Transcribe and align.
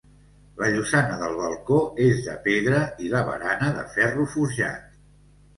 La 0.61 0.69
llosana 0.75 1.17
del 1.23 1.35
balcó 1.41 1.77
és 2.07 2.23
de 2.29 2.35
pedra 2.47 2.81
i 3.09 3.13
la 3.15 3.21
barana 3.31 3.71
de 3.79 3.87
ferro 3.99 4.27
forjat. 4.35 4.85